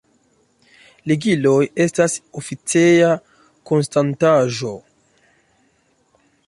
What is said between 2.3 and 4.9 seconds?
oficeja konstantaĵo.